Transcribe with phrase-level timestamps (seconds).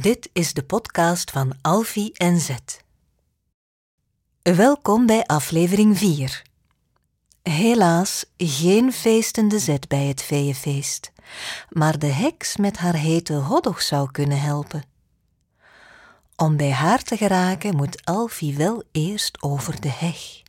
[0.00, 2.84] Dit is de podcast van Alfie en Zet.
[4.42, 6.42] Welkom bij aflevering 4.
[7.42, 11.12] Helaas geen feestende Zet bij het feeënfeest,
[11.68, 14.84] maar de heks met haar hete hoddog zou kunnen helpen.
[16.36, 20.42] Om bij haar te geraken moet Alfie wel eerst over de heg.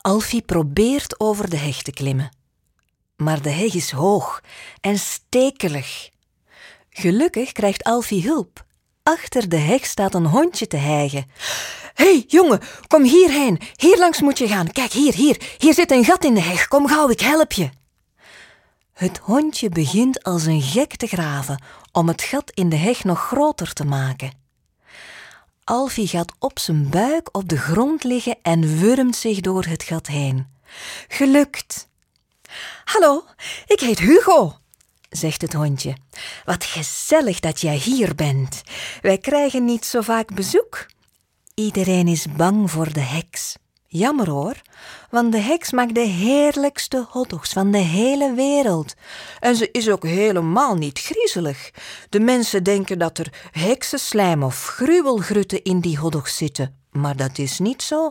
[0.00, 2.36] Alfie probeert over de heg te klimmen,
[3.16, 4.40] maar de heg is hoog
[4.80, 6.12] en stekelig
[6.96, 8.64] Gelukkig krijgt Alfie hulp.
[9.02, 11.30] Achter de heg staat een hondje te hijgen.
[11.94, 13.60] Hé, hey, jongen, kom hierheen.
[13.76, 14.72] Hier langs moet je gaan.
[14.72, 15.54] Kijk, hier, hier.
[15.58, 16.68] Hier zit een gat in de heg.
[16.68, 17.70] Kom gauw, ik help je.
[18.92, 21.62] Het hondje begint als een gek te graven
[21.92, 24.32] om het gat in de heg nog groter te maken.
[25.64, 30.06] Alfie gaat op zijn buik op de grond liggen en wurmt zich door het gat
[30.06, 30.46] heen.
[31.08, 31.88] Gelukt!
[32.84, 33.24] Hallo,
[33.66, 34.58] ik heet Hugo
[35.16, 35.96] zegt het hondje.
[36.44, 38.62] Wat gezellig dat jij hier bent.
[39.00, 40.86] Wij krijgen niet zo vaak bezoek.
[41.54, 43.56] Iedereen is bang voor de heks.
[43.86, 44.62] Jammer hoor,
[45.10, 48.94] want de heks maakt de heerlijkste hotdogs van de hele wereld.
[49.40, 51.70] En ze is ook helemaal niet griezelig.
[52.08, 57.58] De mensen denken dat er heksenslijm of gruwelgrutten in die hotdogs zitten, maar dat is
[57.58, 58.10] niet zo.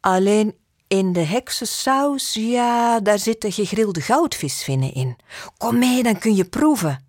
[0.00, 0.54] Alleen
[0.86, 5.16] in de heksensaus, ja, daar zitten gegrilde goudvisvinnen in.
[5.56, 7.07] Kom mee, dan kun je proeven.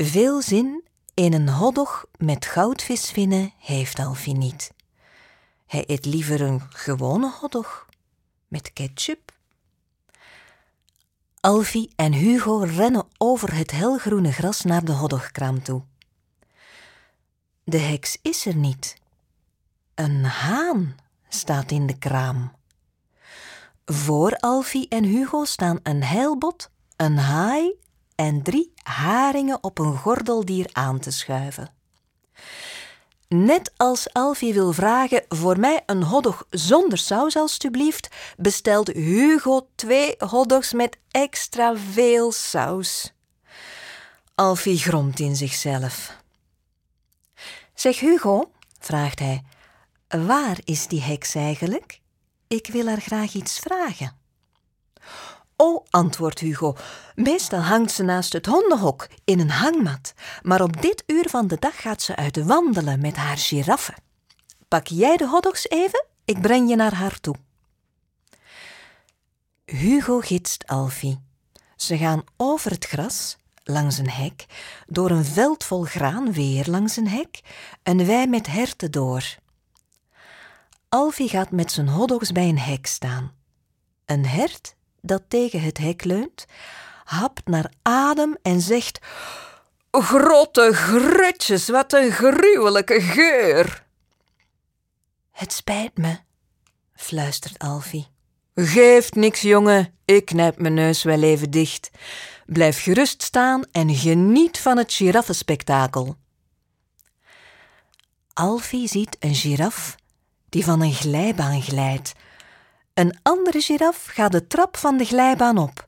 [0.00, 4.72] Veel zin in een hotdog met goudvisvinnen heeft Alfie niet.
[5.66, 7.86] Hij eet liever een gewone hotdog
[8.48, 9.32] met ketchup.
[11.40, 15.82] Alfie en Hugo rennen over het helgroene gras naar de hotdogkraam toe.
[17.64, 18.96] De heks is er niet.
[19.94, 20.96] Een haan
[21.28, 22.52] staat in de kraam.
[23.84, 27.74] Voor Alfie en Hugo staan een heilbot, een haai
[28.18, 31.70] en drie haringen op een gordeldier aan te schuiven.
[33.28, 40.14] Net als Alfie wil vragen voor mij een hotdog zonder saus alstublieft, bestelt Hugo twee
[40.18, 43.14] hotdogs met extra veel saus.
[44.34, 46.16] Alfie gromt in zichzelf.
[47.74, 49.42] Zeg Hugo, vraagt hij,
[50.08, 52.00] Waar is die heks eigenlijk?
[52.46, 54.17] Ik wil haar graag iets vragen.
[55.60, 56.76] Oh, antwoordt Hugo,
[57.14, 61.56] meestal hangt ze naast het hondenhok in een hangmat, maar op dit uur van de
[61.58, 63.94] dag gaat ze uit wandelen met haar giraffe.
[64.68, 66.06] Pak jij de hotdogs even?
[66.24, 67.34] Ik breng je naar haar toe.
[69.64, 71.20] Hugo gidst Alfie.
[71.76, 74.46] Ze gaan over het gras, langs een hek,
[74.86, 77.40] door een veld vol graan weer langs een hek,
[77.82, 79.36] een wei met herten door.
[80.88, 83.32] Alfie gaat met zijn hotdogs bij een hek staan.
[84.04, 86.46] Een hert dat tegen het hek leunt,
[87.04, 88.98] hapt naar adem en zegt:
[89.90, 93.86] Grote grutjes, wat een gruwelijke geur!
[95.30, 96.18] Het spijt me,
[96.94, 98.08] fluistert Alfie.
[98.54, 101.90] Geeft niks, jongen, ik knijp mijn neus wel even dicht.
[102.46, 106.16] Blijf gerust staan en geniet van het giraffenspektakel.
[108.32, 109.96] Alfie ziet een giraf
[110.48, 112.12] die van een glijbaan glijdt.
[112.98, 115.86] Een andere giraf gaat de trap van de glijbaan op,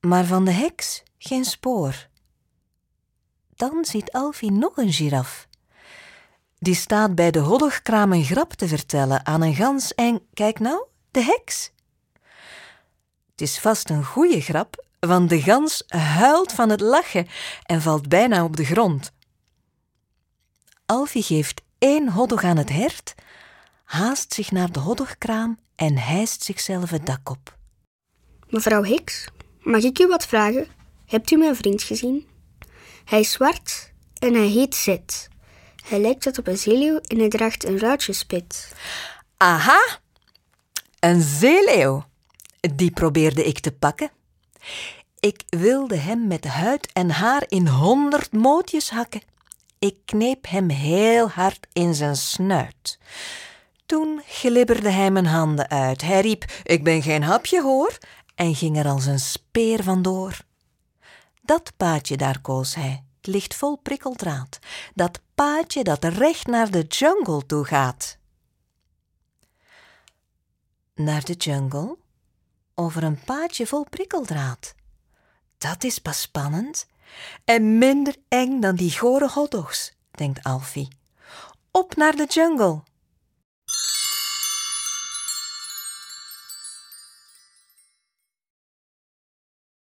[0.00, 2.08] maar van de heks geen spoor.
[3.56, 5.48] Dan ziet Alfie nog een giraf.
[6.58, 10.84] Die staat bij de hoddogkraam een grap te vertellen aan een gans en kijk nou,
[11.10, 11.72] de heks.
[13.30, 17.26] Het is vast een goeie grap, want de gans huilt van het lachen
[17.62, 19.12] en valt bijna op de grond.
[20.86, 23.14] Alfie geeft één hoddog aan het hert
[23.88, 27.56] haast zich naar de hoddogkraam en hijst zichzelf het dak op.
[28.48, 29.28] Mevrouw Hicks,
[29.60, 30.66] mag ik u wat vragen?
[31.06, 32.28] Hebt u mijn vriend gezien?
[33.04, 35.28] Hij is zwart en hij heet Zet.
[35.88, 38.72] Hij lijkt wat op een zeeleeuw en hij draagt een ruitjespit.
[39.36, 39.98] Aha,
[40.98, 42.04] een zeeleeuw.
[42.74, 44.10] Die probeerde ik te pakken.
[45.20, 49.22] Ik wilde hem met huid en haar in honderd mootjes hakken.
[49.78, 52.98] Ik kneep hem heel hard in zijn snuit.
[53.88, 56.02] Toen glibberde hij mijn handen uit.
[56.02, 57.98] Hij riep: Ik ben geen hapje hoor,
[58.34, 60.40] en ging er als een speer vandoor.
[61.42, 63.04] Dat paadje daar koos hij.
[63.16, 64.58] Het ligt vol prikkeldraad.
[64.94, 68.18] Dat paadje dat recht naar de jungle toe gaat.
[70.94, 71.96] Naar de jungle?
[72.74, 74.74] Over een paadje vol prikkeldraad.
[75.58, 76.86] Dat is pas spannend.
[77.44, 80.88] En minder eng dan die gore hotdogs, denkt Alfie.
[81.70, 82.82] Op naar de jungle.